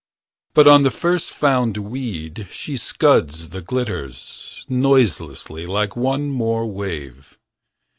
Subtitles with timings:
[0.55, 4.65] But on the first found weed She scuds the glitters.
[4.67, 7.37] Noiselessly, like one more wave.